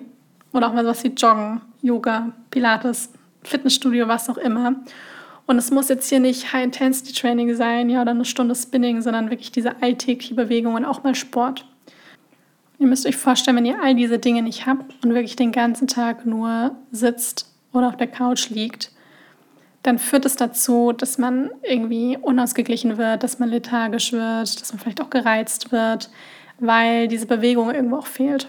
[0.54, 3.10] oder auch mal sowas wie Joggen, Yoga, Pilates,
[3.44, 4.76] Fitnessstudio, was auch immer.
[5.48, 9.52] Und es muss jetzt hier nicht High-Intensity-Training sein, ja, oder eine Stunde Spinning, sondern wirklich
[9.52, 11.66] diese alltägliche Bewegung und auch mal Sport.
[12.80, 15.88] Ihr müsst euch vorstellen, wenn ihr all diese Dinge nicht habt und wirklich den ganzen
[15.88, 18.92] Tag nur sitzt oder auf der Couch liegt,
[19.84, 24.80] dann führt es dazu, dass man irgendwie unausgeglichen wird, dass man lethargisch wird, dass man
[24.80, 26.10] vielleicht auch gereizt wird,
[26.60, 28.48] weil diese Bewegung irgendwo auch fehlt.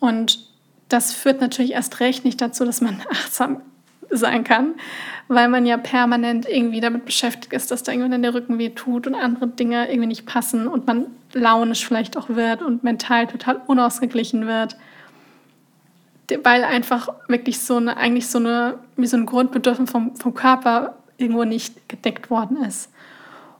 [0.00, 0.46] Und
[0.88, 3.62] das führt natürlich erst recht nicht dazu, dass man achtsam
[4.10, 4.74] sein kann,
[5.28, 9.06] weil man ja permanent irgendwie damit beschäftigt ist, dass da irgendwann der Rücken weh tut
[9.06, 13.60] und andere Dinge irgendwie nicht passen und man launisch vielleicht auch wird und mental total
[13.66, 14.76] unausgeglichen wird,
[16.42, 20.96] weil einfach wirklich so eine, eigentlich so eine, wie so ein Grundbedürfnis vom, vom Körper
[21.18, 22.90] irgendwo nicht gedeckt worden ist.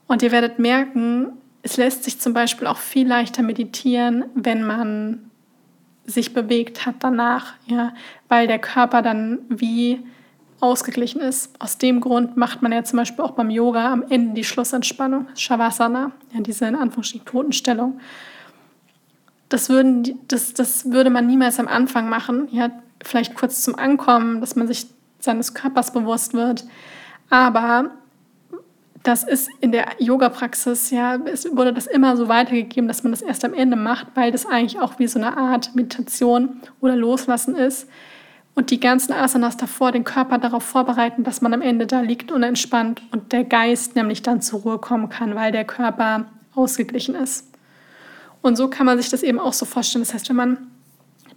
[0.06, 1.32] Und ihr werdet merken,
[1.62, 5.30] es lässt sich zum Beispiel auch viel leichter meditieren, wenn man
[6.04, 7.92] sich bewegt hat danach, ja,
[8.28, 10.00] weil der Körper dann wie
[10.61, 11.51] ausgeglichen ist.
[11.61, 15.27] Aus dem Grund macht man ja zum Beispiel auch beim Yoga am Ende die Schlussentspannung,
[15.35, 18.01] Shavasana, ja, diese in Anführungsstrichen Totenstellung.
[19.49, 22.71] Das, würden, das, das würde man niemals am Anfang machen, ja,
[23.03, 24.87] vielleicht kurz zum Ankommen, dass man sich
[25.21, 26.64] seines Körpers bewusst wird.
[27.31, 27.90] Aber
[29.07, 33.23] das ist in der Yoga-Praxis, ja, es wurde das immer so weitergegeben, dass man das
[33.23, 37.55] erst am Ende macht, weil das eigentlich auch wie so eine Art Meditation oder Loslassen
[37.55, 37.88] ist.
[38.57, 42.33] Und die ganzen Asanas davor den Körper darauf vorbereiten, dass man am Ende da liegt
[42.33, 47.14] und entspannt und der Geist nämlich dann zur Ruhe kommen kann, weil der Körper ausgeglichen
[47.14, 47.47] ist.
[48.42, 50.05] Und so kann man sich das eben auch so vorstellen.
[50.05, 50.66] Das heißt, wenn man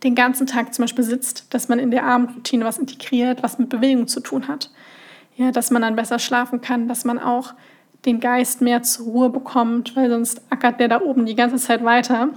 [0.04, 3.70] den ganzen Tag zum Beispiel sitzt, dass man in der Abendroutine was integriert, was mit
[3.70, 4.72] Bewegung zu tun hat
[5.40, 7.54] ja, dass man dann besser schlafen kann, dass man auch
[8.06, 11.84] den Geist mehr zur Ruhe bekommt, weil sonst ackert der da oben die ganze Zeit
[11.86, 12.30] weiter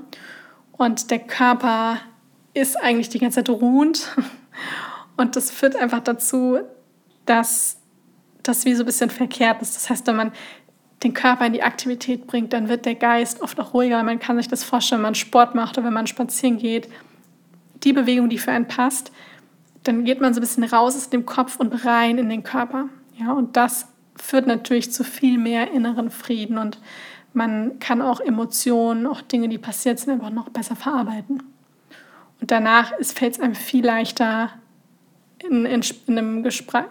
[0.71, 1.99] und der Körper
[2.55, 4.17] ist eigentlich die ganze Zeit ruhend
[5.17, 6.59] und das führt einfach dazu,
[7.27, 7.79] dass
[8.43, 9.77] das wie so ein bisschen verkehrt ist.
[9.77, 10.33] Das heißt, wenn man
[11.03, 14.03] den Körper in die Aktivität bringt, dann wird der Geist oft auch ruhiger.
[14.03, 16.89] Man kann sich das vorstellen, wenn man Sport macht oder wenn man spazieren geht.
[17.83, 19.13] Die Bewegung, die für einen passt,
[19.83, 22.89] dann geht man so ein bisschen raus aus dem Kopf und rein in den Körper.
[23.17, 26.79] Ja, und das führt natürlich zu viel mehr inneren Frieden und
[27.35, 31.43] man kann auch Emotionen, auch Dinge, die passiert sind, einfach noch besser verarbeiten.
[32.43, 34.51] Und danach fällt es einem viel leichter,
[35.49, 36.45] in, in, in einem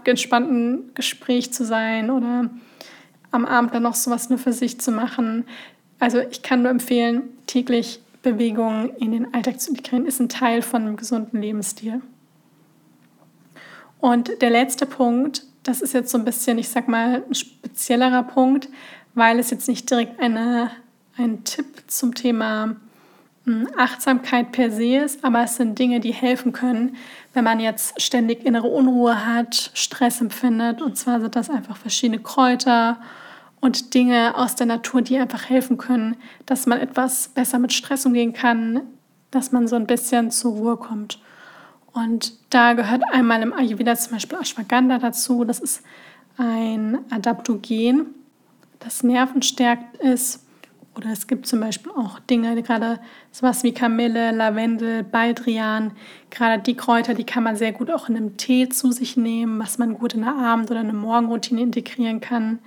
[0.05, 2.49] entspannten Gespräch zu sein oder
[3.31, 5.45] am Abend dann noch sowas nur für sich zu machen.
[5.99, 10.61] Also ich kann nur empfehlen, täglich Bewegung in den Alltag zu integrieren, ist ein Teil
[10.61, 12.01] von einem gesunden Lebensstil.
[13.99, 18.23] Und der letzte Punkt, das ist jetzt so ein bisschen, ich sag mal, ein speziellerer
[18.23, 18.69] Punkt,
[19.15, 20.71] weil es jetzt nicht direkt eine,
[21.17, 22.90] ein Tipp zum Thema hm,
[23.75, 26.95] Achtsamkeit per se ist, aber es sind Dinge, die helfen können,
[27.33, 30.81] wenn man jetzt ständig innere Unruhe hat, Stress empfindet.
[30.81, 32.99] Und zwar sind das einfach verschiedene Kräuter
[33.59, 38.05] und Dinge aus der Natur, die einfach helfen können, dass man etwas besser mit Stress
[38.05, 38.81] umgehen kann,
[39.31, 41.19] dass man so ein bisschen zur Ruhe kommt.
[41.93, 45.45] Und da gehört einmal im Ayurveda zum Beispiel Ashwagandha dazu.
[45.45, 45.83] Das ist
[46.37, 48.07] ein Adaptogen,
[48.79, 50.45] das nervenstärkt ist.
[50.95, 52.99] Oder es gibt zum Beispiel auch Dinge, gerade
[53.31, 55.91] sowas wie Kamille, Lavendel, Baldrian.
[56.29, 59.57] Gerade die Kräuter, die kann man sehr gut auch in einem Tee zu sich nehmen,
[59.59, 62.59] was man gut in der Abend- oder eine Morgenroutine integrieren kann.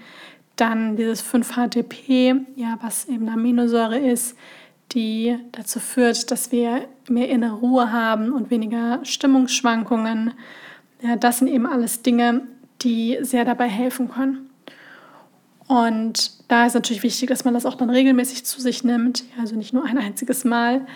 [0.56, 4.36] Dann dieses 5-HTP, ja, was eben Aminosäure ist,
[4.92, 10.32] die dazu führt, dass wir mehr innere Ruhe haben und weniger Stimmungsschwankungen.
[11.02, 12.42] Ja, das sind eben alles Dinge,
[12.82, 14.50] die sehr dabei helfen können.
[15.66, 19.56] Und da ist natürlich wichtig, dass man das auch dann regelmäßig zu sich nimmt, also
[19.56, 20.86] nicht nur ein einziges Mal.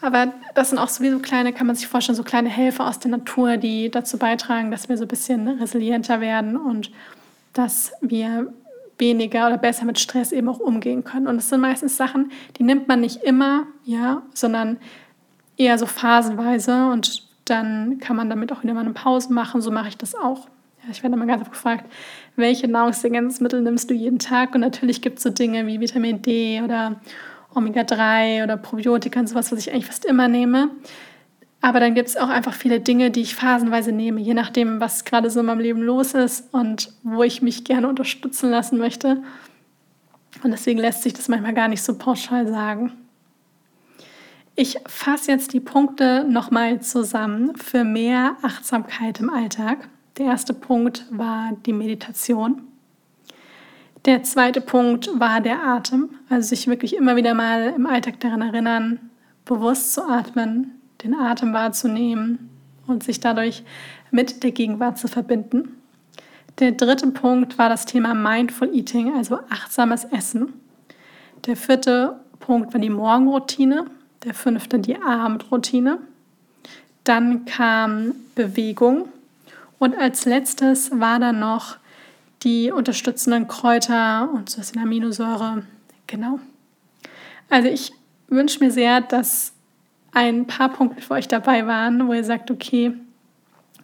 [0.00, 3.10] Aber das sind auch sowieso kleine, kann man sich vorstellen, so kleine Helfer aus der
[3.10, 6.90] Natur, die dazu beitragen, dass wir so ein bisschen resilienter werden und
[7.52, 8.52] dass wir
[8.98, 11.26] weniger oder besser mit Stress eben auch umgehen können.
[11.26, 14.78] Und es sind meistens Sachen, die nimmt man nicht immer, ja, sondern
[15.56, 19.60] eher so phasenweise und dann kann man damit auch wieder mal eine Pause machen.
[19.60, 20.48] So mache ich das auch.
[20.90, 21.90] Ich werde immer ganz oft gefragt,
[22.36, 24.54] welche Nahrungsergänzungsmittel nimmst du jeden Tag?
[24.54, 27.00] Und natürlich gibt es so Dinge wie Vitamin D oder
[27.54, 30.70] Omega-3 oder Probiotika und sowas, was ich eigentlich fast immer nehme.
[31.60, 35.06] Aber dann gibt es auch einfach viele Dinge, die ich phasenweise nehme, je nachdem, was
[35.06, 39.22] gerade so in meinem Leben los ist und wo ich mich gerne unterstützen lassen möchte.
[40.42, 42.92] Und deswegen lässt sich das manchmal gar nicht so pauschal sagen.
[44.56, 49.88] Ich fasse jetzt die Punkte nochmal zusammen für mehr Achtsamkeit im Alltag.
[50.16, 52.62] Der erste Punkt war die Meditation.
[54.04, 58.42] Der zweite Punkt war der Atem, also sich wirklich immer wieder mal im Alltag daran
[58.42, 59.10] erinnern,
[59.44, 62.50] bewusst zu atmen, den Atem wahrzunehmen
[62.86, 63.64] und sich dadurch
[64.12, 65.80] mit der Gegenwart zu verbinden.
[66.60, 70.52] Der dritte Punkt war das Thema Mindful Eating, also achtsames Essen.
[71.46, 73.86] Der vierte Punkt war die Morgenroutine,
[74.22, 75.98] der fünfte die Abendroutine.
[77.02, 79.08] Dann kam Bewegung
[79.78, 81.76] und als letztes war dann noch
[82.42, 85.64] die unterstützenden Kräuter und so ist Aminosäure.
[86.06, 86.38] Genau.
[87.48, 87.92] Also ich
[88.28, 89.52] wünsche mir sehr, dass
[90.12, 92.92] ein paar Punkte für euch dabei waren, wo ihr sagt, okay,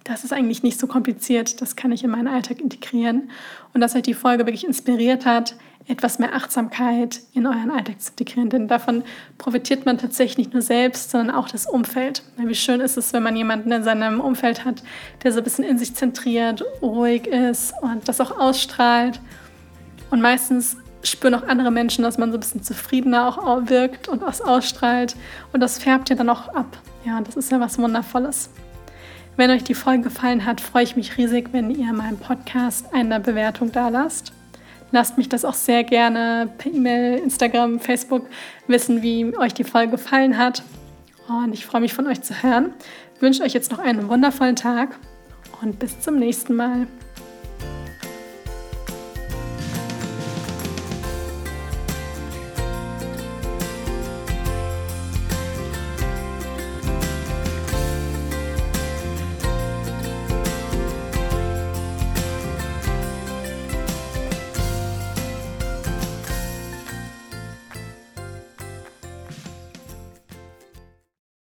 [0.05, 3.30] das ist eigentlich nicht so kompliziert, das kann ich in meinen Alltag integrieren
[3.74, 5.57] und dass euch die Folge wirklich inspiriert hat,
[5.89, 8.51] etwas mehr Achtsamkeit in euren Alltag zu integrieren.
[8.51, 9.03] Denn davon
[9.39, 12.22] profitiert man tatsächlich nicht nur selbst, sondern auch das Umfeld.
[12.37, 14.83] Wie schön ist es, wenn man jemanden in seinem Umfeld hat,
[15.22, 19.20] der so ein bisschen in sich zentriert, ruhig ist und das auch ausstrahlt.
[20.11, 24.22] Und meistens spüren auch andere Menschen, dass man so ein bisschen zufriedener auch wirkt und
[24.22, 25.16] was ausstrahlt.
[25.53, 26.78] Und das färbt ja dann auch ab.
[27.05, 28.51] Ja, das ist ja was Wundervolles.
[29.37, 33.20] Wenn euch die Folge gefallen hat, freue ich mich riesig, wenn ihr meinem Podcast eine
[33.20, 34.33] Bewertung da lasst.
[34.93, 38.26] Lasst mich das auch sehr gerne per E-Mail, Instagram, Facebook
[38.66, 40.62] wissen, wie euch die Folge gefallen hat.
[41.28, 42.74] Und ich freue mich von euch zu hören.
[43.14, 44.99] Ich wünsche euch jetzt noch einen wundervollen Tag
[45.62, 46.86] und bis zum nächsten Mal.